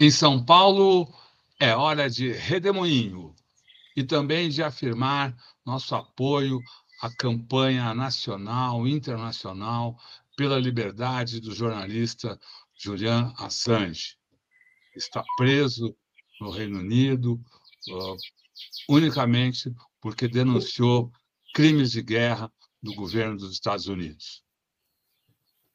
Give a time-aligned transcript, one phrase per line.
[0.00, 1.12] Em São Paulo,
[1.58, 3.34] é hora de redemoinho
[3.96, 5.36] e também de afirmar
[5.66, 6.60] nosso apoio
[7.02, 9.98] à campanha nacional e internacional
[10.36, 12.38] pela liberdade do jornalista
[12.78, 14.16] Julian Assange.
[14.94, 15.92] Está preso
[16.40, 17.32] no Reino Unido
[17.90, 18.16] uh,
[18.88, 21.10] unicamente porque denunciou
[21.52, 24.44] crimes de guerra do governo dos Estados Unidos.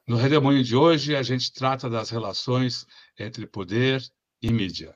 [0.06, 2.86] No Redemoinho de hoje, a gente trata das relações
[3.18, 4.04] entre poder
[4.44, 4.94] e mídia.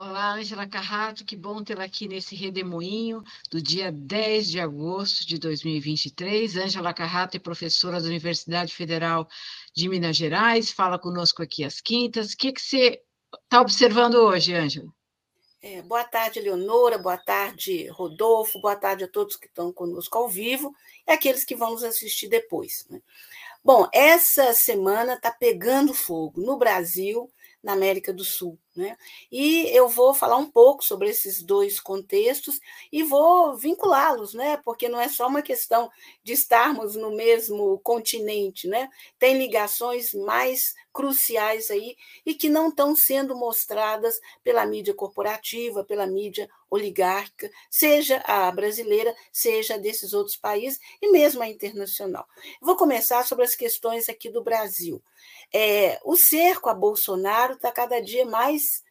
[0.00, 5.38] Olá, Angela Carrato, que bom tê-la aqui nesse redemoinho do dia 10 de agosto de
[5.38, 6.56] 2023.
[6.56, 9.28] Angela Carrato é professora da Universidade Federal
[9.76, 12.32] de Minas Gerais, fala conosco aqui às quintas.
[12.32, 13.02] O que, que você
[13.44, 14.97] está observando hoje, Angela?
[15.60, 20.28] É, boa tarde, Leonora, boa tarde, Rodolfo, boa tarde a todos que estão conosco ao
[20.28, 20.72] vivo
[21.04, 22.86] e aqueles que vão nos assistir depois.
[22.88, 23.02] Né?
[23.64, 27.28] Bom, essa semana está pegando fogo no Brasil,
[27.62, 28.58] na América do Sul.
[28.76, 28.96] Né?
[29.30, 32.60] E eu vou falar um pouco sobre esses dois contextos
[32.92, 34.56] e vou vinculá-los, né?
[34.64, 35.90] porque não é só uma questão
[36.22, 38.88] de estarmos no mesmo continente, né?
[39.18, 46.06] tem ligações mais cruciais aí e que não estão sendo mostradas pela mídia corporativa, pela
[46.06, 52.26] mídia oligárquica, seja a brasileira, seja desses outros países e mesmo a internacional.
[52.60, 55.02] Vou começar sobre as questões aqui do Brasil.
[55.52, 58.82] É, o cerco a Bolsonaro está cada dia mais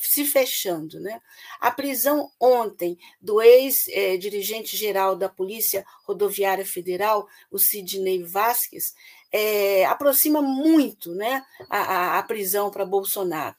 [0.00, 0.98] se fechando.
[0.98, 1.20] Né?
[1.60, 8.94] A prisão ontem do ex-dirigente-geral da Polícia Rodoviária Federal, o Sidney Vasquez,
[9.32, 13.54] é, aproxima muito né, a, a prisão para Bolsonaro.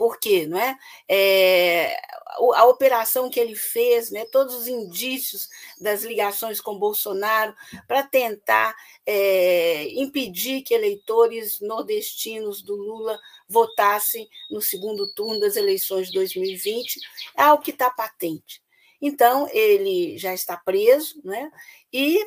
[0.00, 0.46] Por quê?
[0.46, 0.78] Não é?
[1.10, 1.94] é?
[2.54, 5.46] a operação que ele fez, né, todos os indícios
[5.78, 7.54] das ligações com Bolsonaro,
[7.86, 8.74] para tentar
[9.04, 16.98] é, impedir que eleitores nordestinos do Lula votassem no segundo turno das eleições de 2020,
[17.36, 18.62] é algo que está patente.
[19.02, 21.52] Então, ele já está preso, né?
[21.92, 22.26] E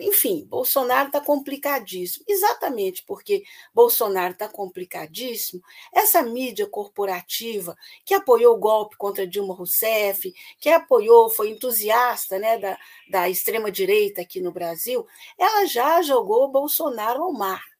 [0.00, 2.24] enfim, Bolsonaro está complicadíssimo.
[2.28, 3.42] Exatamente porque
[3.74, 11.30] Bolsonaro está complicadíssimo, essa mídia corporativa que apoiou o golpe contra Dilma Rousseff, que apoiou,
[11.30, 12.78] foi entusiasta né, da,
[13.10, 15.06] da extrema-direita aqui no Brasil,
[15.38, 17.77] ela já jogou Bolsonaro ao mar.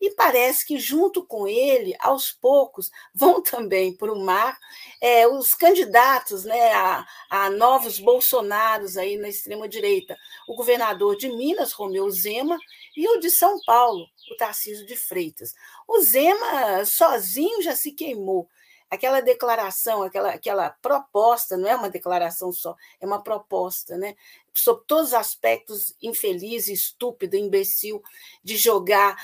[0.00, 4.56] E parece que, junto com ele, aos poucos, vão também para o mar
[5.00, 10.16] é, os candidatos né, a, a novos Bolsonaros aí na extrema-direita.
[10.48, 12.58] O governador de Minas, Romeu Zema,
[12.96, 15.50] e o de São Paulo, o Tarcísio de Freitas.
[15.86, 18.48] O Zema sozinho já se queimou
[18.90, 24.16] aquela declaração, aquela, aquela proposta, não é uma declaração só, é uma proposta, né?
[24.54, 28.02] Sobre todos os aspectos infeliz, estúpido, imbecil,
[28.42, 29.16] de jogar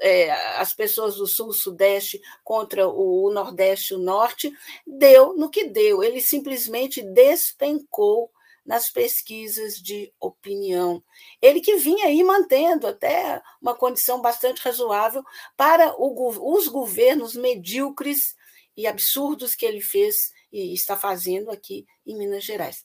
[0.00, 4.52] é, as pessoas do Sul, Sudeste contra o, o Nordeste e o Norte,
[4.86, 6.02] deu no que deu.
[6.02, 8.30] Ele simplesmente despencou
[8.64, 11.02] nas pesquisas de opinião.
[11.40, 15.24] Ele que vinha aí mantendo até uma condição bastante razoável
[15.56, 18.36] para o, os governos medíocres
[18.76, 22.84] e absurdos que ele fez e está fazendo aqui em Minas Gerais.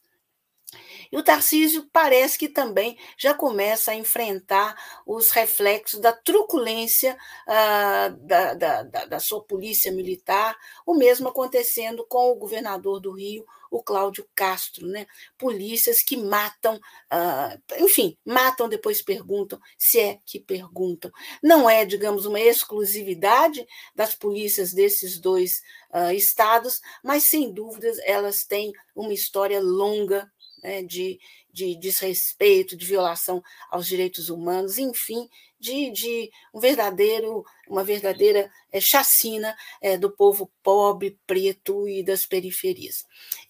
[1.09, 8.17] E o Tarcísio parece que também já começa a enfrentar os reflexos da truculência uh,
[8.25, 13.83] da, da, da, sua polícia militar, o mesmo acontecendo com o governador do Rio, o
[13.83, 15.05] Cláudio Castro, né?
[15.37, 21.11] Polícias que matam, uh, enfim, matam, depois perguntam, se é que perguntam.
[21.41, 25.61] Não é, digamos, uma exclusividade das polícias desses dois
[25.93, 30.31] uh, estados, mas sem dúvidas elas têm uma história longa
[30.63, 31.19] né, de,
[31.57, 33.41] de desrespeito, de violação
[33.71, 35.27] aos direitos humanos, enfim,
[35.59, 42.27] de, de um verdadeiro, uma verdadeira é, chacina é, do povo pobre, preto e das
[42.27, 42.97] periferias.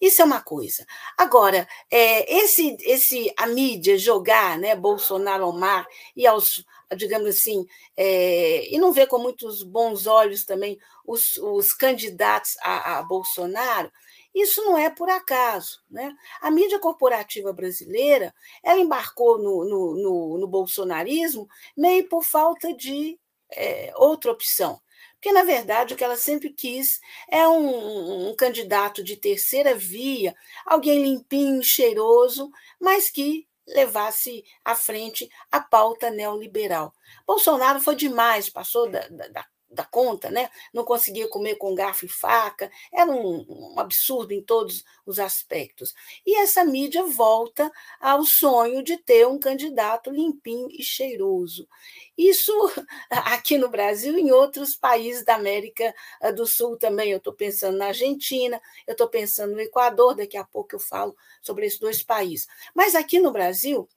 [0.00, 0.86] Isso é uma coisa.
[1.18, 5.86] Agora, é, esse, esse a mídia jogar né, Bolsonaro ao mar
[6.16, 6.64] e aos,
[6.96, 7.66] digamos assim,
[7.98, 13.92] e não ver com muitos bons olhos também os, os candidatos a, a Bolsonaro,
[14.34, 15.82] isso não é por acaso.
[15.90, 16.14] Né?
[16.40, 23.18] A mídia corporativa brasileira ela embarcou no, no, no, no bolsonarismo meio por falta de
[23.52, 24.80] é, outra opção.
[25.14, 30.34] Porque, na verdade, o que ela sempre quis é um, um, candidato de terceira via,
[30.64, 32.50] alguém limpinho, cheiroso,
[32.80, 36.94] mas que levasse à frente a pauta neoliberal.
[37.26, 39.46] Bolsonaro foi demais, passou da, da, da
[39.90, 40.48] conta, né?
[40.72, 45.94] não conseguia comer com garfo e faca, era um, um, absurdo em todos os aspectos.
[46.26, 47.70] E essa mídia volta
[48.00, 51.68] ao sonho de ter um candidato limpinho e cheiroso.
[52.16, 52.52] Isso
[53.10, 57.10] aqui no Brasil e em outros países da América ah, do Sul também.
[57.10, 61.16] Eu estou pensando na Argentina, eu estou pensando no Equador, daqui a pouco eu falo
[61.40, 62.46] sobre esses dois países.
[62.74, 63.88] Mas aqui no Brasil,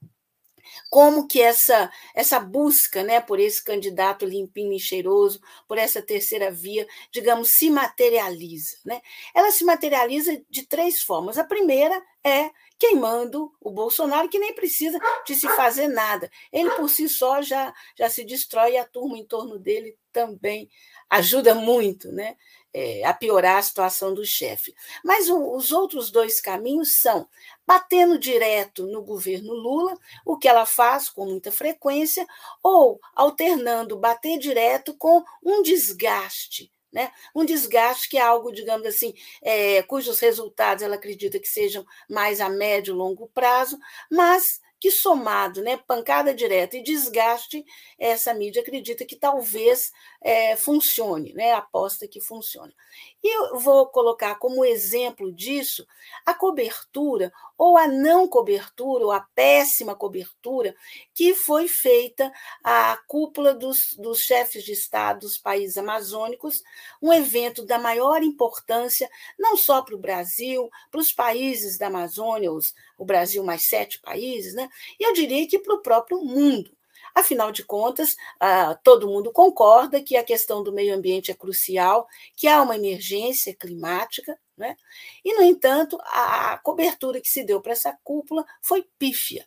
[0.90, 6.50] como que essa essa busca, né, por esse candidato limpinho e cheiroso, por essa terceira
[6.50, 9.00] via, digamos, se materializa, né?
[9.34, 11.38] Ela se materializa de três formas.
[11.38, 12.50] A primeira é
[12.82, 16.28] queimando o Bolsonaro, que nem precisa de se fazer nada.
[16.52, 20.68] Ele por si só já já se destrói e a turma em torno dele também
[21.08, 22.36] ajuda muito, né?
[22.74, 24.74] é, a piorar a situação do chefe.
[25.04, 27.28] Mas o, os outros dois caminhos são
[27.66, 32.26] batendo direto no governo Lula, o que ela faz com muita frequência,
[32.62, 37.10] ou alternando bater direto com um desgaste né?
[37.34, 42.40] Um desgaste que é algo, digamos assim, é, cujos resultados ela acredita que sejam mais
[42.40, 43.78] a médio e longo prazo,
[44.10, 47.64] mas que somado, né, pancada direta e desgaste,
[47.96, 52.74] essa mídia acredita que talvez é, funcione, né, aposta que funcione.
[53.22, 55.86] E eu vou colocar como exemplo disso
[56.26, 60.74] a cobertura ou a não cobertura, ou a péssima cobertura
[61.14, 62.32] que foi feita
[62.64, 66.60] à cúpula dos, dos chefes de Estado dos países amazônicos,
[67.00, 69.08] um evento da maior importância,
[69.38, 74.00] não só para o Brasil, para os países da Amazônia, os, o Brasil mais sete
[74.00, 74.68] países, né?
[74.98, 76.70] E eu diria que para o próprio mundo.
[77.14, 82.06] Afinal de contas, ah, todo mundo concorda que a questão do meio ambiente é crucial,
[82.34, 84.76] que há uma emergência climática, né?
[85.24, 89.46] e, no entanto, a cobertura que se deu para essa cúpula foi pífia.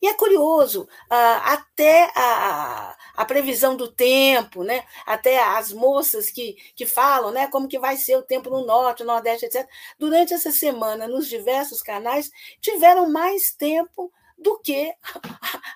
[0.00, 4.84] E é curioso, ah, até a, a previsão do tempo, né?
[5.06, 7.46] até as moças que, que falam né?
[7.48, 9.68] como que vai ser o tempo no norte, no nordeste, etc.,
[9.98, 12.30] durante essa semana, nos diversos canais,
[12.60, 14.92] tiveram mais tempo do que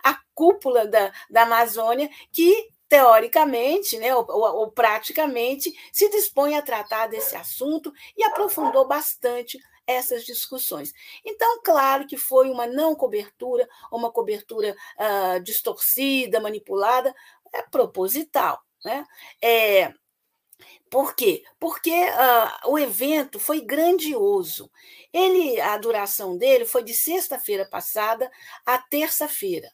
[0.05, 7.07] a cúpula da, da Amazônia, que teoricamente, né, ou, ou, praticamente, se dispõe a tratar
[7.07, 10.93] desse assunto e aprofundou bastante essas discussões.
[11.25, 17.15] Então, claro que foi uma não cobertura, uma cobertura uh, distorcida, manipulada,
[17.53, 18.61] é proposital.
[18.85, 19.05] Né?
[19.43, 19.95] É,
[20.91, 21.43] por quê?
[21.59, 24.71] Porque uh, o evento foi grandioso.
[25.13, 28.31] Ele, a duração dele foi de sexta-feira passada
[28.67, 29.71] a terça-feira.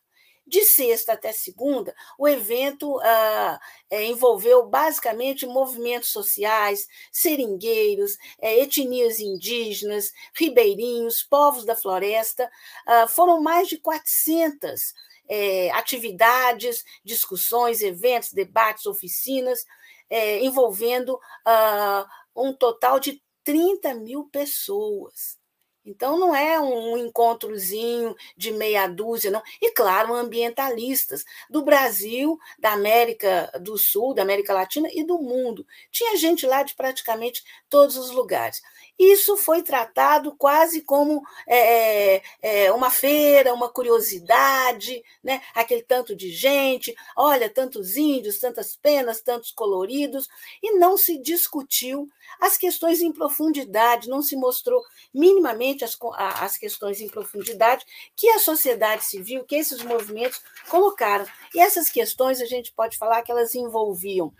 [0.46, 3.58] De sexta até segunda, o evento ah,
[3.90, 12.48] envolveu basicamente movimentos sociais, seringueiros, é, etnias indígenas, ribeirinhos, povos da floresta.
[12.86, 14.94] Ah, foram mais de 400
[15.28, 19.64] é, atividades, discussões, eventos, debates, oficinas,
[20.10, 25.38] é, envolvendo ah, um total de 30 mil pessoas.
[25.86, 29.42] Então, não é um encontrozinho de meia dúzia, não.
[29.62, 35.64] E, claro, ambientalistas do Brasil, da América do Sul, da América Latina e do mundo.
[35.90, 38.60] Tinha gente lá de praticamente todos os lugares.
[38.98, 45.42] Isso foi tratado quase como é, é, é, uma feira, uma curiosidade, né?
[45.54, 50.26] aquele tanto de gente, olha, tantos índios, tantas penas, tantos coloridos,
[50.62, 52.08] e não se discutiu
[52.40, 55.96] as questões em profundidade, não se mostrou minimamente as,
[56.40, 61.26] as questões em profundidade que a sociedade civil, que esses movimentos colocaram.
[61.54, 64.32] E essas questões a gente pode falar que elas envolviam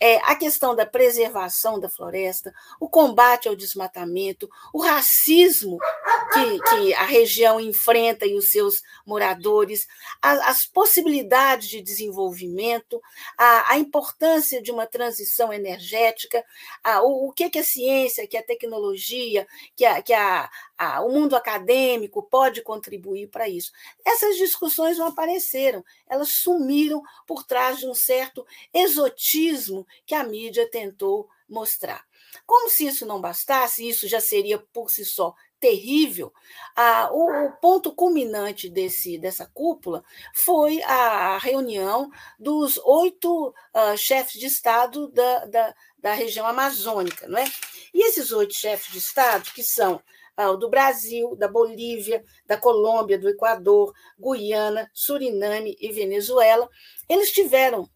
[0.00, 5.78] é, a questão da preservação da floresta, o combate ao desmatamento, o racismo
[6.32, 9.86] que, que a região enfrenta e os seus moradores,
[10.20, 13.00] a, as possibilidades de desenvolvimento,
[13.38, 16.44] a, a, importância de uma transição energética,
[16.82, 19.46] a, o, o que, que a ciência, que a tecnologia,
[19.76, 20.50] que a, que a,
[20.84, 23.72] a, o mundo acadêmico pode contribuir para isso.
[24.04, 30.68] Essas discussões não apareceram, elas sumiram por trás de um certo exotismo que a mídia
[30.70, 32.04] tentou mostrar.
[32.46, 36.30] Como se isso não bastasse, isso já seria por si só terrível,
[36.76, 44.38] ah, o, o, ponto culminante desse, dessa cúpula foi a, reunião dos oito ah, chefes
[44.38, 47.26] de Estado da, da, da região amazônica.
[47.28, 47.46] Não é?
[47.94, 50.02] E esses oito chefes de Estado, que são
[50.58, 56.68] do Brasil, da Bolívia, da Colômbia, do Equador, Guiana, Suriname e Venezuela,
[57.08, 57.88] eles tiveram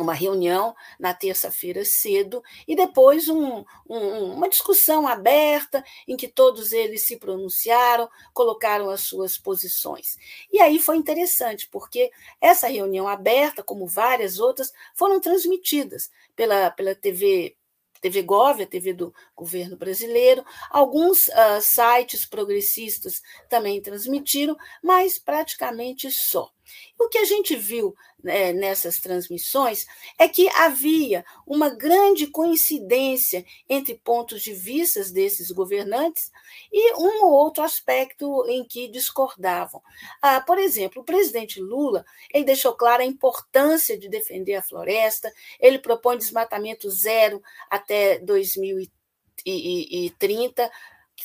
[0.00, 6.72] uma reunião na terça-feira cedo e depois um, um, uma discussão aberta em que todos
[6.72, 10.16] eles se pronunciaram, colocaram as suas posições.
[10.50, 12.10] E aí foi interessante, porque
[12.40, 17.56] essa reunião aberta, como várias outras, foram transmitidas pela, pela TV
[18.00, 26.10] TV Gov, a TV do governo brasileiro, alguns uh, sites progressistas também transmitiram, mas praticamente
[26.10, 26.50] só.
[26.98, 29.86] O que a gente viu né, nessas transmissões
[30.18, 36.30] é que havia uma grande coincidência entre pontos de vista desses governantes
[36.72, 39.82] e um ou outro aspecto em que discordavam.
[40.20, 45.32] Ah, por exemplo, o presidente Lula ele deixou clara a importância de defender a floresta,
[45.58, 50.70] ele propõe desmatamento zero até 2030,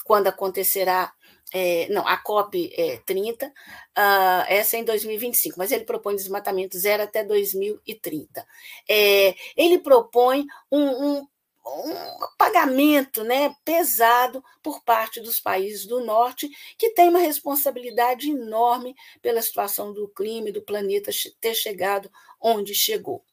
[0.04, 1.14] quando acontecerá
[1.54, 3.52] é, não, a COP é 30, uh,
[4.48, 8.46] essa é em 2025, mas ele propõe desmatamento zero até 2030.
[8.90, 11.28] É, ele propõe um, um,
[11.66, 11.94] um
[12.38, 19.42] pagamento né, pesado por parte dos países do norte, que tem uma responsabilidade enorme pela
[19.42, 22.12] situação do clima e do planeta ter chegado
[22.42, 23.24] onde chegou.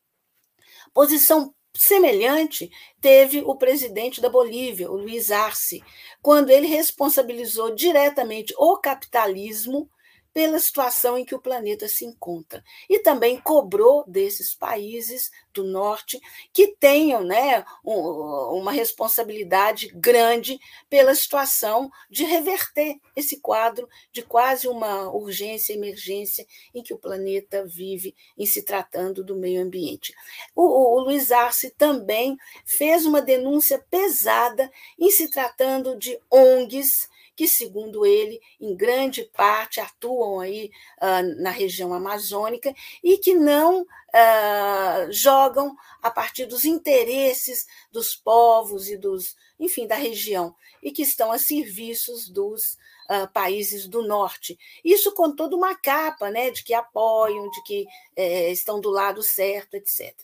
[0.93, 5.83] Posição Semelhante teve o presidente da Bolívia, o Luiz Arce,
[6.21, 9.91] quando ele responsabilizou diretamente o capitalismo
[10.33, 12.65] pela situação em que o planeta se encontra.
[12.89, 16.21] E também cobrou desses países do norte
[16.53, 20.59] que tenham né, uma responsabilidade grande
[20.89, 27.67] pela situação de reverter esse quadro de quase uma urgência, emergência em que o planeta
[27.67, 30.15] vive em se tratando do meio ambiente.
[30.55, 30.63] O,
[30.97, 38.05] o Luiz Arce também fez uma denúncia pesada em se tratando de ONGs que, segundo
[38.05, 40.71] ele, em grande parte atuam aí
[41.01, 48.89] uh, na região amazônica e que não uh, jogam a partir dos interesses dos povos
[48.89, 54.57] e dos, enfim, da região, e que estão a serviços dos Uh, países do norte.
[54.83, 57.85] Isso com toda uma capa né, de que apoiam, de que
[58.17, 60.15] eh, estão do lado certo, etc.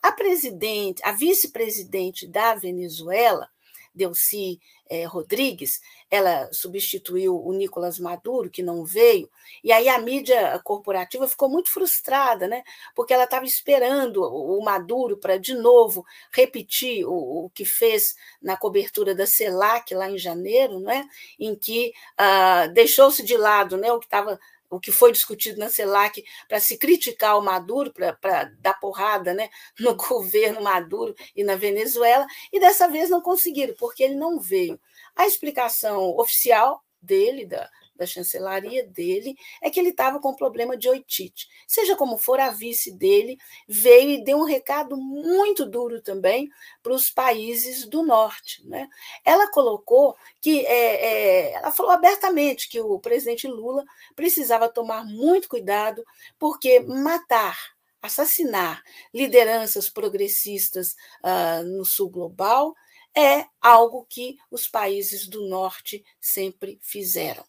[0.00, 3.50] A presidente, a vice-presidente da Venezuela,
[3.94, 9.28] Delcy é, Rodrigues, ela substituiu o Nicolas Maduro, que não veio,
[9.62, 12.62] e aí a mídia corporativa ficou muito frustrada, né?
[12.94, 18.56] porque ela estava esperando o Maduro para, de novo, repetir o, o, que fez na
[18.56, 21.08] cobertura da CELAC, lá em janeiro, né?
[21.38, 23.92] em que uh, deixou-se de lado né?
[23.92, 24.38] o que estava
[24.74, 29.48] o que foi discutido na CELAC para se criticar o Maduro, para dar porrada né,
[29.78, 34.80] no governo Maduro e na Venezuela, e dessa vez não conseguiram, porque ele não veio.
[35.14, 40.88] A explicação oficial dele, da, da chancelaria dele, é que ele estava com problema de
[40.88, 41.48] oitite.
[41.66, 46.50] Seja como for, a vice dele veio e deu um recado muito duro também
[46.82, 48.66] para os países do norte.
[48.66, 48.88] Né?
[49.24, 53.84] Ela colocou que, é, é, ela falou abertamente que o presidente Lula
[54.14, 56.04] precisava tomar muito cuidado,
[56.38, 58.82] porque matar assassinar
[59.14, 62.74] lideranças progressistas uh, no sul global
[63.16, 67.44] é algo que os países do norte sempre fizeram.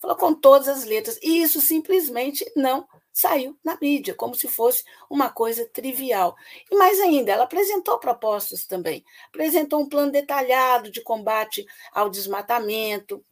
[0.00, 1.18] Falou com todas as letras.
[1.22, 6.36] E isso simplesmente não saiu na mídia, como se fosse uma coisa trivial.
[6.70, 9.04] E mais ainda, ela apresentou propostas também.
[9.28, 13.24] Apresentou um plano detalhado de combate ao desmatamento,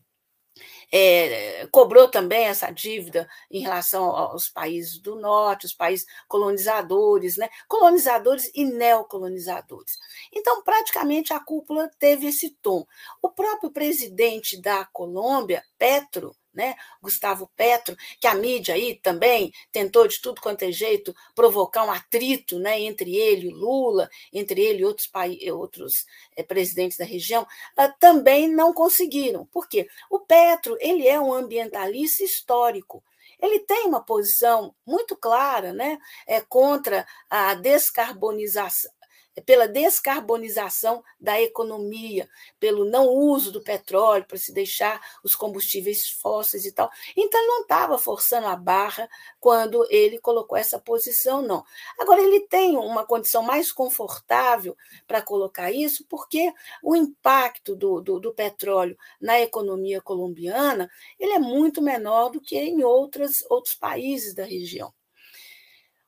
[0.90, 7.48] é, cobrou também essa dívida em relação aos países do norte, os países colonizadores, né?
[7.66, 9.98] colonizadores e neocolonizadores.
[10.32, 12.86] Então, praticamente, a cúpula teve esse tom.
[13.22, 16.74] O próprio presidente da Colômbia, Petro, né?
[17.00, 21.90] Gustavo Petro, que a mídia aí também tentou de tudo quanto é jeito provocar um
[21.90, 25.10] atrito né, entre ele e Lula, entre ele e outros,
[25.52, 26.06] outros
[26.36, 29.46] é, presidentes da região, uh, também não conseguiram.
[29.46, 29.88] Por quê?
[30.10, 33.02] O Petro ele é um ambientalista histórico.
[33.40, 38.92] Ele tem uma posição muito clara né, é, contra a descarbonização,
[39.40, 42.28] pela descarbonização da economia,
[42.60, 46.90] pelo não uso do petróleo para se deixar os combustíveis fósseis e tal.
[47.16, 49.08] Então, ele não estava forçando a barra
[49.40, 51.64] quando ele colocou essa posição, não.
[51.98, 58.20] Agora, ele tem uma condição mais confortável para colocar isso, porque o impacto do, do,
[58.20, 64.34] do petróleo na economia colombiana ele é muito menor do que em outras, outros países
[64.34, 64.92] da região.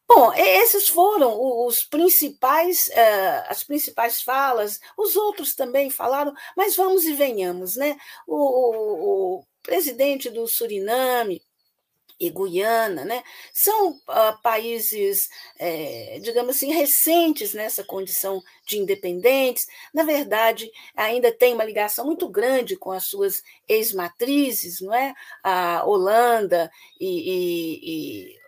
[0.06, 7.04] Bom, esses foram os principais, uh, as principais falas, os outros também falaram, mas vamos
[7.04, 7.96] e venhamos, né?
[8.26, 11.42] O, o, o presidente do Suriname,
[12.18, 13.22] e Guiana, né?
[13.52, 19.64] são uh, países, é, digamos assim, recentes nessa condição de independentes.
[19.92, 25.12] Na verdade, ainda tem uma ligação muito grande com as suas ex-matrizes, não é?
[25.42, 26.70] A Holanda
[27.00, 28.43] e, e, e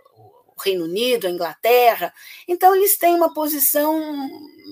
[0.56, 2.12] o Reino Unido, a Inglaterra.
[2.48, 4.00] Então, eles têm uma posição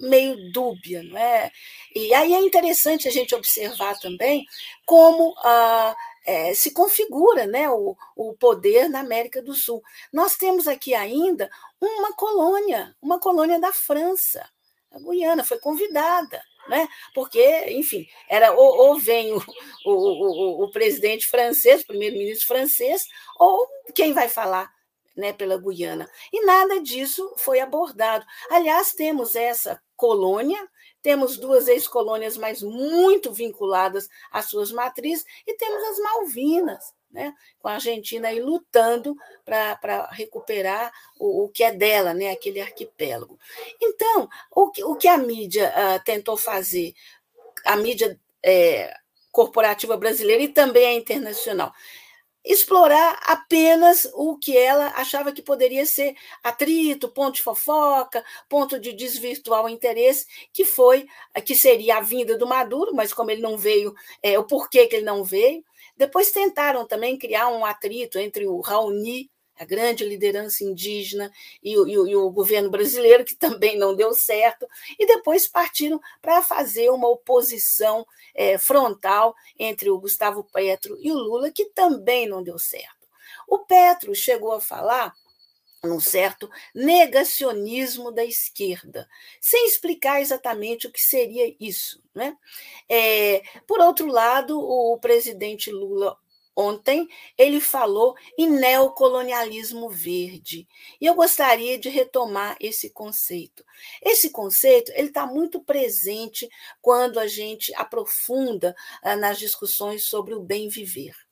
[0.03, 1.51] meio dúbia, não é?
[1.95, 4.47] E aí é interessante a gente observar também
[4.85, 9.83] como a uh, é, se configura né, o, o poder na América do Sul.
[10.13, 11.51] Nós temos aqui ainda
[11.81, 14.49] uma colônia, uma colônia da França.
[14.91, 16.89] A Guiana foi convidada, né?
[17.15, 19.43] porque, enfim, era ou, ou vem o,
[19.85, 23.07] o, o, o presidente francês, o primeiro-ministro francês,
[23.39, 24.73] ou quem vai falar
[25.17, 26.09] né, pela Guiana.
[26.33, 28.25] E nada disso foi abordado.
[28.51, 30.69] Aliás, temos essa colônia
[31.05, 37.69] temos duas ex-colônias, mas muito vinculadas às suas matrizes, e temos as Malvinas, né, com
[37.69, 40.91] a Argentina aí lutando para recuperar
[41.21, 43.39] o, o, que é dela, né, aquele arquipélago.
[43.79, 46.95] Então, o que, o que a mídia uh, tentou fazer,
[47.67, 48.91] a mídia é,
[49.31, 51.71] corporativa brasileira e também a internacional,
[52.45, 58.93] explorar apenas o que ela achava que poderia ser atrito, ponto de fofoca, ponto de
[58.93, 61.07] desvirtuar o interesse, que foi
[61.45, 64.97] que seria a vinda do Maduro, mas como ele não veio, é, o porquê que
[64.97, 65.65] ele não veio.
[65.97, 71.31] Depois tentaram também criar um atrito entre o Raoni a grande liderança indígena
[71.63, 74.67] e o, e, e o, governo brasileiro, que também não deu certo,
[74.99, 81.17] e depois partiram para fazer uma oposição é, frontal entre o Gustavo Petro e o
[81.17, 83.05] Lula, que também não deu certo.
[83.49, 85.13] O Petro chegou a falar
[85.87, 89.09] num certo negacionismo da esquerda,
[89.41, 92.03] sem explicar exatamente o que seria isso.
[92.15, 92.37] Né?
[92.89, 96.17] É, por outro lado, o presidente Lula
[96.57, 100.69] Ontem ele falou em neocolonialismo verde.
[101.01, 103.65] E eu gostaria de retomar esse conceito.
[104.01, 106.49] Esse conceito ele está muito presente
[106.81, 111.24] quando a gente aprofunda ah, nas discussões sobre o bem viver.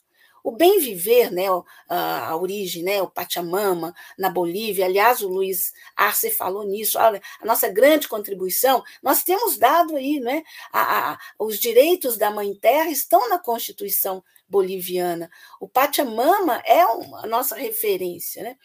[0.42, 1.46] O bem viver, né,
[1.88, 7.12] a origem, né, o Pachamama na Bolívia, aliás, o Luiz Arce falou nisso, a
[7.44, 12.90] nossa grande contribuição, nós temos dado aí, né, a, a, os direitos da Mãe Terra
[12.90, 15.30] estão na Constituição boliviana.
[15.58, 18.56] O Pachamama é a nossa referência, né?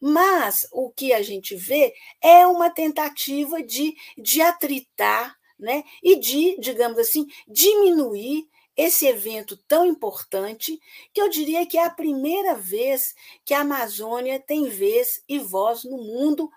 [0.00, 5.82] Mas o que a gente vê é uma tentativa de, de atritar né?
[6.02, 10.80] e de, digamos assim, diminuir esse evento tão importante,
[11.12, 13.12] que eu diria que é a primeira vez
[13.44, 16.48] que a Amazônia tem vez e voz no mundo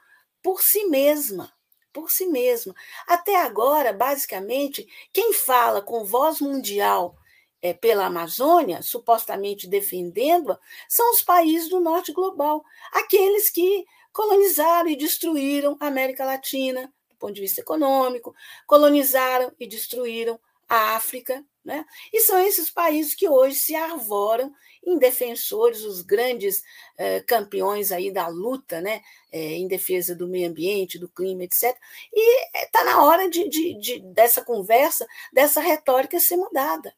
[0.43, 1.51] por si mesma.
[1.91, 2.75] Por si mesma.
[3.07, 7.17] Até agora, basicamente, quem fala com voz mundial
[7.59, 14.95] é, pela Amazônia, supostamente defendendo-a, são os países do norte global, aqueles que colonizaram e
[14.95, 18.35] destruíram a América Latina, do ponto de vista econômico,
[18.67, 21.85] colonizaram e destruíram a África, né?
[22.11, 24.51] E são esses países que hoje se arvoram
[24.83, 26.63] em defensores, os grandes
[26.97, 29.01] eh, campeões aí da luta, né?
[29.31, 31.75] Eh, em defesa do meio ambiente, do clima, etc.
[32.11, 36.93] E está na hora de, de, de, dessa conversa, dessa retórica ser mudada.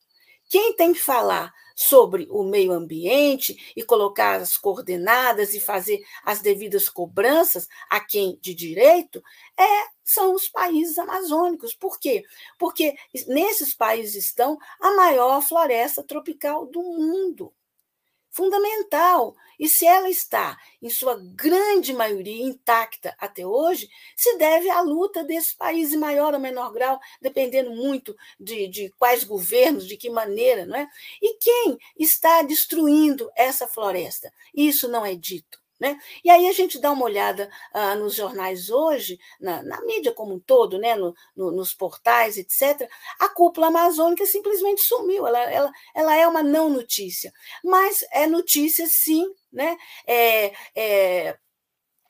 [0.54, 6.42] Quem tem que falar sobre o meio ambiente e colocar as coordenadas e fazer as
[6.44, 9.20] devidas cobranças a quem de direito
[9.58, 11.74] é são os países amazônicos.
[11.74, 12.24] Por quê?
[12.60, 17.52] Porque nesses países estão a maior floresta tropical do mundo
[18.34, 19.36] fundamental.
[19.58, 25.24] E se ela está, em sua grande maioria, intacta até hoje, se deve à luta
[25.24, 30.10] desses países, em maior ou menor grau, dependendo muito de, de quais governos, de que
[30.10, 30.90] maneira, não é?
[31.22, 34.34] E quem está destruindo essa floresta?
[34.54, 35.63] Isso não é dito.
[35.84, 36.00] Né?
[36.24, 40.34] E aí a gente dá uma olhada ah, nos jornais hoje, na, na, mídia como
[40.34, 40.96] um todo, né?
[40.96, 42.90] No, no, nos portais, etc.
[43.20, 48.88] A cúpula amazônica simplesmente sumiu, ela, ela, ela é uma não notícia, mas é notícia
[48.88, 49.76] sim, né?
[50.08, 51.38] É, é,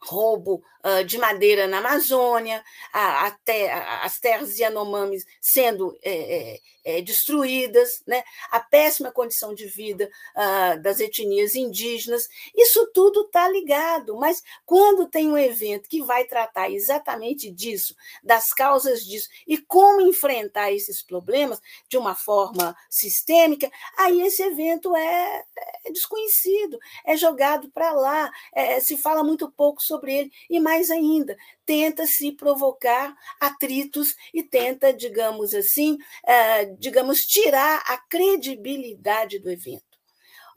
[0.04, 0.62] roubo
[1.06, 8.24] de madeira na Amazônia, a, a, as terras Yanomamis sendo é, é, é, destruídas, né?
[8.52, 15.08] a péssima condição de vida uh, das etnias indígenas, isso tudo está ligado, mas quando
[15.08, 21.02] tem um evento que vai tratar exatamente disso, das causas disso, e como enfrentar esses
[21.02, 25.44] problemas de uma forma sistêmica, aí esse evento é,
[25.86, 30.73] é desconhecido, é jogado para lá, é, se fala muito pouco sobre ele, e mais
[30.74, 39.38] mais ainda, tenta se provocar atritos e tenta, digamos assim, eh, digamos, tirar a credibilidade
[39.38, 39.84] do evento.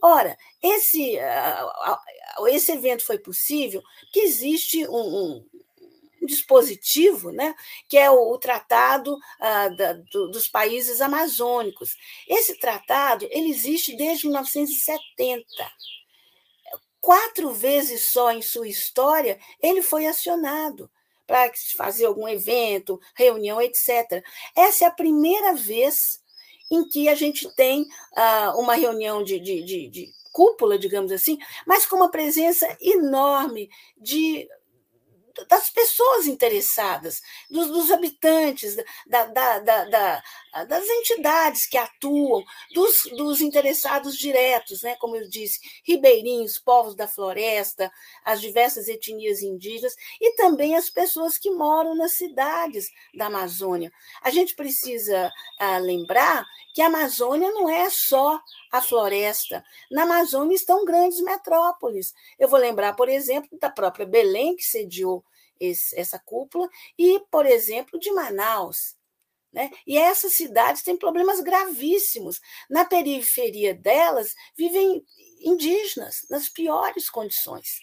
[0.02, 5.46] Ora, esse, uh, esse evento foi possível que existe um, um,
[6.22, 7.55] um dispositivo, né,
[7.88, 11.94] que é o, o Tratado uh, da, do, dos Países Amazônicos.
[12.26, 15.44] Esse tratado ele existe desde 1970.
[17.07, 20.90] Quatro vezes só em sua história ele foi acionado
[21.25, 24.25] para fazer algum evento, reunião, etc.
[24.57, 26.21] Essa é a primeira vez
[26.69, 31.38] em que a gente tem uh, uma reunião de, de, de, de cúpula, digamos assim,
[31.64, 34.49] mas com uma presença enorme de
[35.44, 37.20] das pessoas interessadas,
[37.51, 40.22] dos, dos habitantes, da, da, da,
[40.64, 44.96] das entidades que atuam, dos, dos, interessados diretos, né?
[44.96, 47.92] como eu disse, ribeirinhos, povos da floresta,
[48.25, 53.92] as diversas etnias indígenas e também as pessoas que moram nas cidades da Amazônia.
[54.22, 59.64] A gente precisa ah, lembrar que a Amazônia não é só a floresta.
[59.90, 62.14] Na Amazônia estão grandes metrópoles.
[62.38, 65.24] Eu vou lembrar, por exemplo, da própria Belém, que sediou
[65.59, 68.96] esse, essa cúpula, e, por exemplo, de Manaus.
[69.52, 69.70] Né?
[69.87, 72.40] E essas cidades têm problemas gravíssimos.
[72.68, 75.05] Na periferia delas vivem
[75.40, 77.81] indígenas, nas piores condições.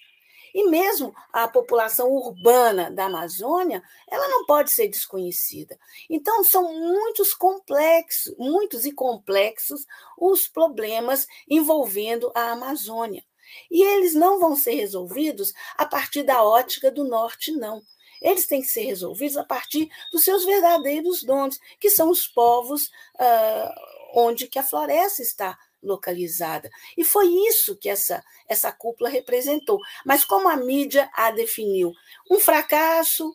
[0.53, 5.79] E mesmo a população urbana da Amazônia, ela não pode ser desconhecida.
[6.09, 9.85] Então, são muitos complexos, muitos e complexos
[10.17, 13.23] os problemas envolvendo a Amazônia.
[13.69, 17.81] E eles não vão ser resolvidos a partir da ótica do norte, não.
[18.21, 22.85] Eles têm que ser resolvidos a partir dos seus verdadeiros donos, que são os povos
[23.15, 23.73] uh,
[24.13, 26.69] onde que a floresta está localizada.
[26.97, 29.79] E foi isso que essa, essa cúpula representou.
[30.05, 31.93] Mas como a mídia a definiu?
[32.31, 33.33] Um fracasso,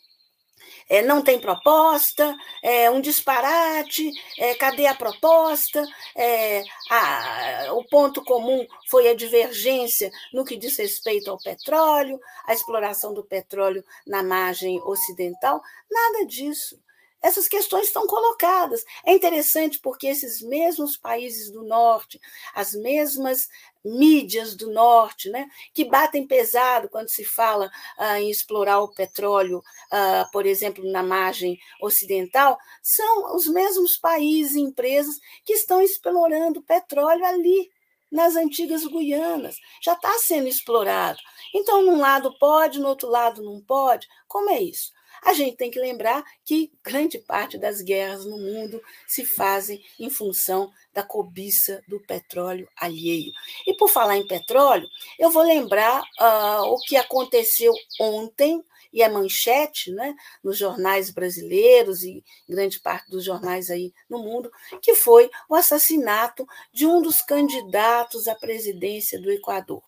[0.88, 5.84] é, não tem proposta, é um disparate, é, cadê a proposta?
[6.16, 12.54] É, a, o ponto comum foi a divergência no que diz respeito ao petróleo, a
[12.54, 16.78] exploração do petróleo na margem ocidental, nada disso
[17.22, 18.84] essas questões estão colocadas.
[19.04, 22.20] É interessante porque esses mesmos países do norte,
[22.54, 23.48] as mesmas
[23.84, 29.62] mídias do norte, né, que batem pesado quando se fala ah, em explorar o petróleo,
[29.90, 36.62] ah, por exemplo, na margem ocidental, são os mesmos países e empresas que estão explorando
[36.62, 37.70] petróleo ali,
[38.10, 39.56] nas antigas Guianas.
[39.82, 41.18] Já está sendo explorado.
[41.54, 44.06] Então, num lado pode, no outro lado não pode.
[44.26, 44.92] Como é isso?
[45.22, 50.10] A gente tem que lembrar que grande parte das guerras no mundo se fazem em
[50.10, 53.32] função da cobiça do petróleo alheio.
[53.66, 59.08] E por falar em petróleo, eu vou lembrar uh, o que aconteceu ontem e é
[59.08, 64.50] manchete né, nos jornais brasileiros e grande parte dos jornais aí no mundo,
[64.82, 69.82] que foi o assassinato de um dos candidatos à presidência do Equador.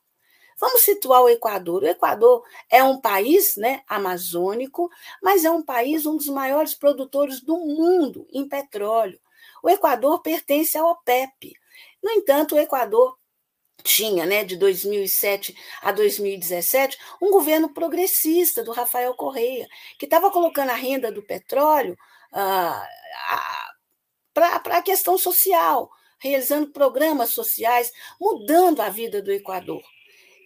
[0.60, 1.82] Vamos situar o Equador.
[1.82, 4.90] O Equador é um país né, amazônico,
[5.22, 9.18] mas é um país, um dos maiores produtores do mundo em petróleo.
[9.62, 11.54] O Equador pertence ao OPEP.
[12.02, 13.18] No entanto, o Equador
[13.82, 19.66] tinha, né, de 2007 a 2017, um governo progressista do Rafael Correia,
[19.98, 21.96] que estava colocando a renda do petróleo
[22.32, 22.86] ah,
[24.34, 29.82] para a questão social, realizando programas sociais, mudando a vida do Equador.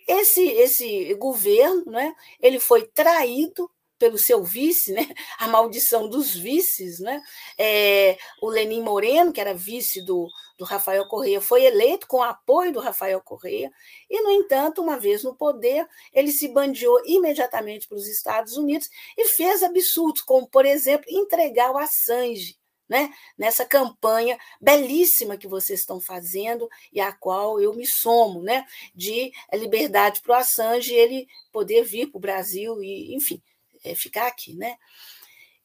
[0.07, 5.07] Esse, esse governo né, ele foi traído pelo seu vice, né?
[5.39, 7.01] a maldição dos vices.
[7.01, 7.23] Né?
[7.59, 12.23] É, o Lenin Moreno, que era vice do, do Rafael Correia, foi eleito com o
[12.23, 13.73] apoio do Rafael Correia,
[14.11, 18.89] e, no entanto, uma vez no poder, ele se bandiou imediatamente para os Estados Unidos
[19.17, 23.13] e fez absurdos, como, por exemplo, entregar o Assange né?
[23.37, 28.65] nessa campanha belíssima que vocês estão fazendo e a qual eu me somo, né?
[28.95, 33.43] de liberdade para o Assange ele poder vir para o Brasil e, enfim,
[33.85, 34.55] é, ficar aqui.
[34.55, 34.77] Né?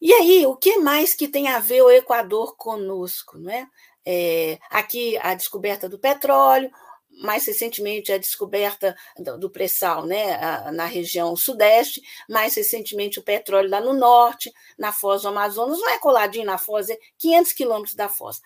[0.02, 3.38] E aí, o que mais que tem a ver o Equador conosco?
[3.38, 3.68] Não é?
[4.06, 6.72] É, aqui a descoberta do petróleo,
[7.20, 8.96] mais recentemente a descoberta
[9.38, 15.22] do pré-sal né, na região sudeste, mais recentemente o petróleo lá no norte, na foz
[15.24, 18.42] do Amazonas, não é coladinho na foz, é 500 quilômetros da foz.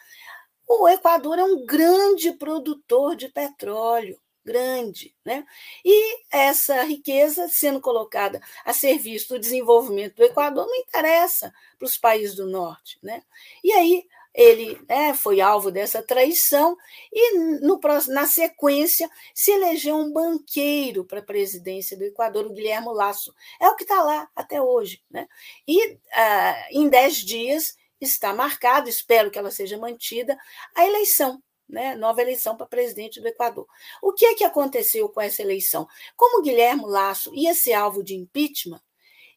[0.67, 5.45] O Equador é um grande produtor de petróleo, grande, né?
[5.85, 11.97] E essa riqueza sendo colocada a serviço do desenvolvimento do Equador não interessa para os
[11.97, 13.23] países do norte, né?
[13.63, 16.75] E aí ele né, foi alvo dessa traição
[17.11, 22.87] e, no, na sequência, se elegeu um banqueiro para a presidência do Equador, o Guilherme
[22.89, 23.33] Lasso.
[23.61, 25.01] É o que está lá até hoje.
[25.09, 25.27] Né?
[25.67, 30.37] E, ah, em dez dias, está marcado, espero que ela seja mantida,
[30.75, 33.65] a eleição né, nova eleição para presidente do Equador.
[34.01, 35.87] O que é que aconteceu com essa eleição?
[36.15, 38.81] Como Guilherme Lasso ia ser alvo de impeachment,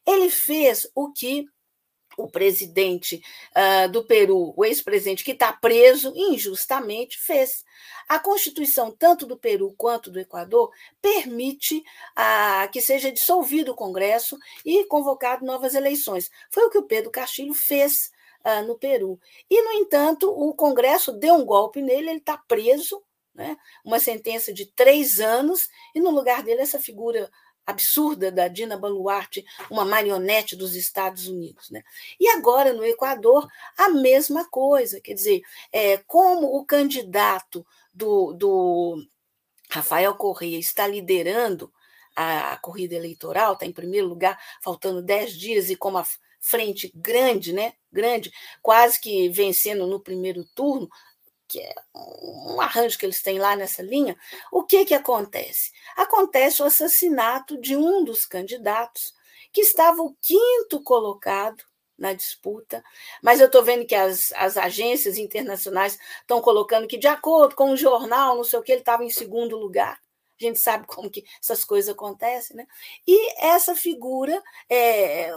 [0.05, 1.45] ele fez o que
[2.17, 3.23] o presidente
[3.55, 7.63] uh, do Peru, o ex-presidente que está preso injustamente, fez.
[8.09, 11.77] A Constituição, tanto do Peru quanto do Equador, permite
[12.17, 16.31] uh, que seja dissolvido o Congresso e convocado novas eleições.
[16.49, 18.11] Foi o que o Pedro Castilho fez
[18.43, 19.19] uh, no Peru.
[19.49, 23.03] E, no entanto, o Congresso deu um golpe nele, ele está preso,
[23.35, 23.55] né?
[23.85, 27.29] uma sentença de três anos, e no lugar dele, essa figura
[27.67, 31.69] absurda da Dina Baluarte, uma marionete dos Estados Unidos.
[31.69, 31.83] Né?
[32.17, 33.45] E agora, no Equador,
[33.77, 35.01] a mesma coisa.
[35.01, 39.05] Quer dizer, é, como o candidato do, do
[39.69, 41.71] Rafael Correia está liderando
[42.15, 46.07] a, a corrida eleitoral, está em primeiro lugar, faltando dez dias, e com uma
[46.39, 47.73] frente grande, né?
[47.91, 50.89] Grande, quase que vencendo no primeiro turno,
[51.47, 54.17] que é um arranjo que eles têm lá nessa linha,
[54.51, 55.71] o que, que acontece?
[55.95, 59.13] Acontece o assassinato de um dos candidatos,
[59.51, 61.63] que estava o quinto colocado
[61.97, 62.83] na disputa,
[63.23, 67.71] mas eu estou vendo que as, as agências internacionais estão colocando que, de acordo com
[67.71, 69.99] o jornal, não sei o que, ele estava em segundo lugar.
[70.39, 72.67] A gente sabe como que essas coisas acontecem, né?
[73.07, 75.31] E essa figura, é,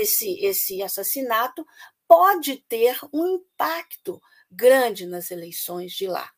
[0.00, 1.66] esse, esse assassinato,
[2.08, 4.20] pode ter um impacto
[4.54, 6.30] grande nas eleições de lá.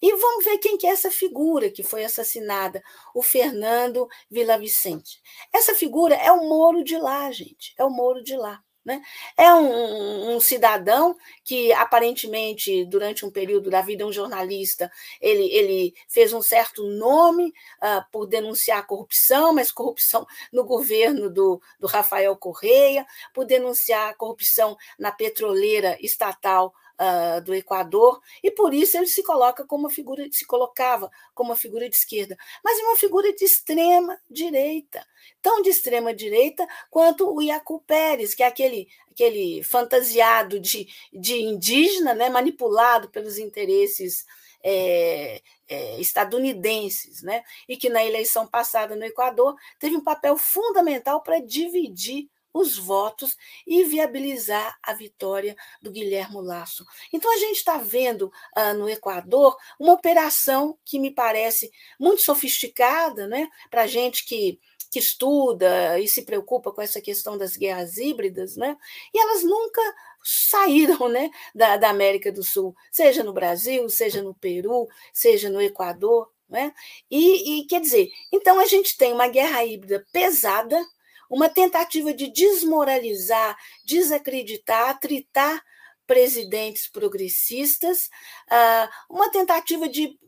[0.00, 2.82] E vamos ver quem que é essa figura que foi assassinada,
[3.14, 5.22] o Fernando Vilavicente.
[5.52, 8.62] Essa figura é o Moro de lá, gente, é o Moro de lá.
[8.86, 9.02] Né?
[9.36, 14.88] É um, um, cidadão que, aparentemente, durante um período da vida, um jornalista,
[15.20, 17.48] ele, ele fez um certo nome
[17.82, 24.76] uh, por denunciar corrupção, mas corrupção no governo do, do Rafael Correia, por denunciar corrupção
[24.96, 30.26] na petroleira estatal uh, do Equador, e por isso ele se coloca como uma figura,
[30.30, 35.06] se colocava como uma figura de esquerda, mas uma figura de extrema direita,
[35.40, 41.40] tão de extrema direita quanto o Iacu Pérez, que é aquele, aquele fantasiado de, de
[41.40, 44.24] indígena, né, manipulado pelos interesses
[44.68, 47.44] é, é, estadunidenses, né?
[47.68, 53.36] e que na eleição passada no Equador teve um papel fundamental para dividir os votos
[53.66, 56.84] e viabilizar a vitória do Guilherme Lasso.
[57.12, 63.26] Então, a gente está vendo uh, no Equador uma operação que me parece muito sofisticada,
[63.26, 63.48] né?
[63.70, 64.58] para gente que
[64.90, 68.76] que estuda e se preocupa com essa questão das guerras híbridas, né?
[69.12, 69.82] E elas nunca
[70.22, 75.60] saíram, né, da, da América do Sul, seja no Brasil, seja no Peru, seja no
[75.60, 76.72] Equador, né?
[77.10, 80.82] E, e quer dizer, então a gente tem uma guerra híbrida pesada,
[81.30, 85.62] uma tentativa de desmoralizar, desacreditar, atritar
[86.06, 88.08] presidentes progressistas,
[88.48, 90.18] ah, uma tentativa de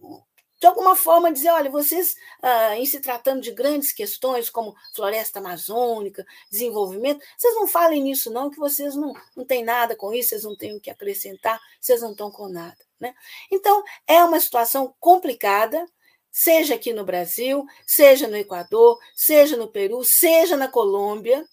[0.61, 5.39] de alguma forma dizer, olha, vocês, ah, em se tratando de grandes questões como floresta
[5.39, 10.31] amazônica, desenvolvimento, vocês não falem nisso não, que vocês não, não têm nada com isso,
[10.31, 12.77] vocês não têm o que acrescentar, vocês não estão com nada.
[12.99, 13.15] Né?
[13.51, 15.87] Então, é uma situação complicada,
[16.31, 21.45] seja aqui no Brasil, seja no Equador, seja no Peru, seja na Colômbia.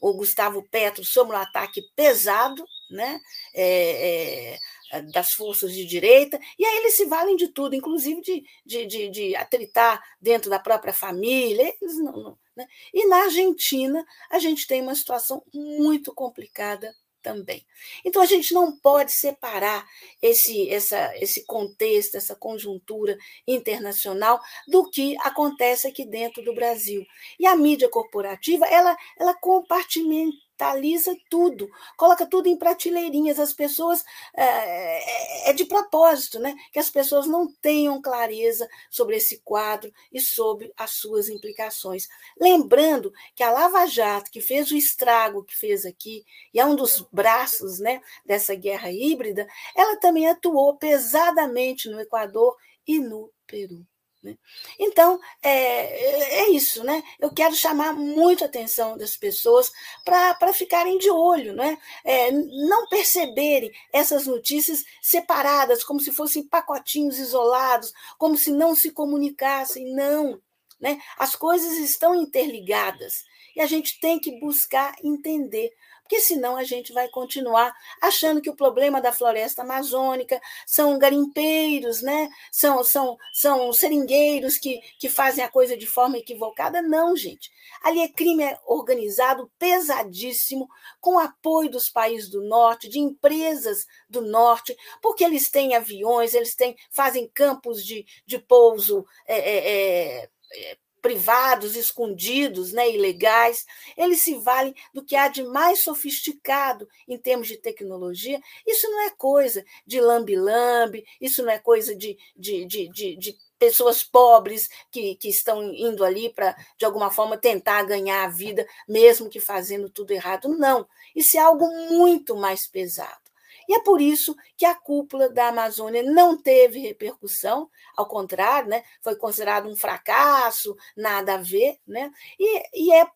[0.00, 3.20] O Gustavo Petro sobre um ataque pesado né,
[3.54, 4.58] é,
[4.92, 8.86] é, das forças de direita, e aí eles se valem de tudo, inclusive de, de,
[8.86, 11.74] de, de atritar dentro da própria família.
[11.80, 12.66] Eles não, não, né?
[12.94, 16.94] E na Argentina, a gente tem uma situação muito complicada
[17.28, 17.62] também.
[18.02, 19.86] Então a gente não pode separar
[20.22, 27.04] esse, essa, esse contexto, essa conjuntura internacional do que acontece aqui dentro do Brasil.
[27.38, 33.38] E a mídia corporativa, ela, ela compartimenta digitaliza tudo, coloca tudo em prateleirinhas.
[33.38, 34.04] As pessoas.
[34.34, 36.54] É, é, de propósito, né?
[36.72, 42.08] Que as pessoas não tenham clareza sobre esse quadro e sobre as suas implicações.
[42.38, 46.74] Lembrando que a Lava Jato, que fez o estrago que fez aqui, e é um
[46.74, 53.86] dos braços né, dessa guerra híbrida, ela também atuou pesadamente no Equador e no Peru.
[54.28, 54.36] Né?
[54.78, 57.02] Então, é, é isso, né?
[57.18, 59.70] Eu quero chamar muito a atenção das pessoas
[60.04, 61.78] para ficarem de olho, né?
[62.04, 68.90] É, não perceberem essas notícias separadas, como se fossem pacotinhos isolados, como se não se
[68.90, 69.94] comunicassem.
[69.94, 70.40] Não,
[70.80, 71.00] né?
[71.18, 73.24] As coisas estão interligadas
[73.56, 75.70] e a gente tem que buscar entender
[76.08, 82.00] porque senão a gente vai continuar achando que o problema da floresta amazônica são garimpeiros,
[82.00, 82.30] né?
[82.50, 86.80] são, são, são seringueiros que, que fazem a coisa de forma equivocada.
[86.80, 87.50] Não, gente.
[87.82, 90.66] Ali é crime organizado pesadíssimo,
[90.98, 96.54] com apoio dos países do norte, de empresas do norte, porque eles têm aviões, eles
[96.54, 99.04] têm, fazem campos de, de pouso.
[99.26, 103.64] É, é, é, privados, escondidos, né, ilegais,
[103.96, 108.40] eles se valem do que há de mais sofisticado em termos de tecnologia.
[108.66, 113.38] Isso não é coisa de lambi-lambi, isso não é coisa de, de, de, de, de
[113.58, 118.66] pessoas pobres que, que estão indo ali para, de alguma forma, tentar ganhar a vida,
[118.88, 120.48] mesmo que fazendo tudo errado.
[120.48, 123.27] Não, isso é algo muito mais pesado.
[123.68, 128.82] E é por isso que a cúpula da Amazônia não teve repercussão, ao contrário, né,
[129.02, 133.06] foi considerado um fracasso, nada a ver, né, e, e é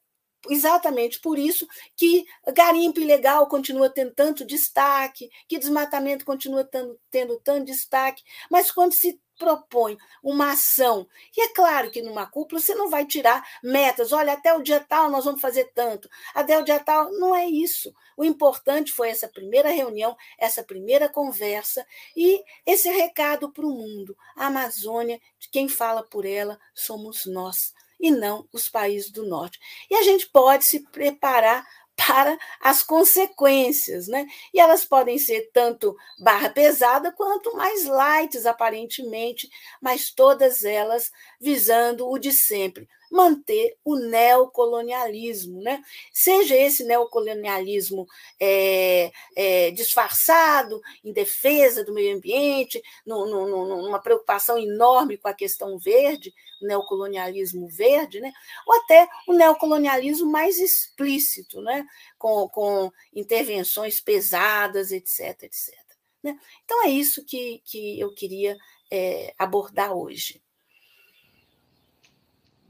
[0.49, 2.25] exatamente por isso que
[2.55, 8.93] garimpo ilegal continua tendo tanto destaque, que desmatamento continua tendo, tendo tanto destaque, mas quando
[8.93, 11.07] se propõe uma ação.
[11.37, 14.79] E é claro que numa cúpula você não vai tirar metas, olha, até o dia
[14.79, 17.11] tal nós vamos fazer tanto, até o dia tal.
[17.13, 17.93] Não é isso.
[18.17, 21.85] O importante foi essa primeira reunião, essa primeira conversa
[22.17, 24.17] e esse recado para o mundo.
[24.37, 29.61] A Amazônia, quem fala por ela somos nós e não os países do norte.
[29.89, 34.27] E a gente pode se preparar para as consequências, né?
[34.53, 39.49] E elas podem ser tanto barra pesada quanto mais light, aparentemente,
[39.81, 41.11] mas todas elas
[41.41, 45.85] visando o de sempre, manter o neocolonialismo, né?
[46.11, 48.07] seja esse neocolonialismo
[48.41, 55.35] é, é, disfarçado, em defesa do meio ambiente, no, no, numa preocupação enorme com a
[55.35, 58.33] questão verde, o neocolonialismo verde, né?
[58.67, 61.85] ou até o neocolonialismo mais explícito, né?
[62.19, 65.43] com, com intervenções pesadas, etc.
[65.43, 65.75] etc.
[66.23, 66.39] Né?
[66.65, 68.57] Então, é isso que, que eu queria
[68.91, 70.43] é, abordar hoje.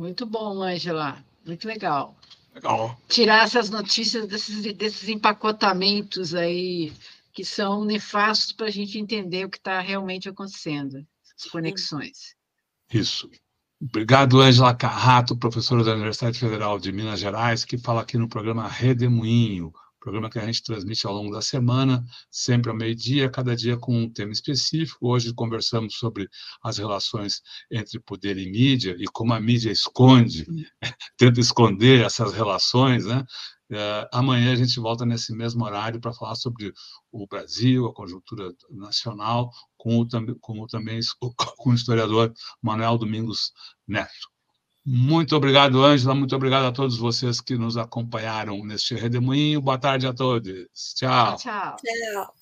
[0.02, 1.24] Muito bom, Angela.
[1.46, 2.16] Muito legal.
[2.52, 3.00] Legal.
[3.08, 6.92] Tirar essas notícias desses, desses empacotamentos aí
[7.32, 11.06] que são nefastos para a gente entender o que está realmente acontecendo,
[11.38, 12.34] as conexões.
[12.92, 13.30] Isso.
[13.80, 18.66] Obrigado, Angela Carrato, professora da Universidade Federal de Minas Gerais, que fala aqui no programa
[18.66, 23.76] Redemoinho, programa que a gente transmite ao longo da semana, sempre ao meio-dia, cada dia
[23.76, 25.08] com um tema específico.
[25.08, 26.28] Hoje conversamos sobre
[26.62, 30.44] as relações entre poder e mídia e como a mídia esconde,
[31.16, 33.24] tenta esconder essas relações, né?
[33.70, 36.72] Uh, amanhã a gente volta nesse mesmo horário para falar sobre
[37.10, 40.06] o Brasil, a conjuntura nacional, com o,
[40.40, 41.00] com o também
[41.56, 43.52] com o historiador Manuel Domingos
[43.86, 44.31] Neto.
[44.84, 46.14] Muito obrigado, Ângela.
[46.14, 49.60] Muito obrigado a todos vocês que nos acompanharam neste redemoinho.
[49.60, 50.66] Boa tarde a todos.
[50.96, 51.36] Tchau.
[51.36, 51.76] Tchau.
[51.76, 52.34] Tchau.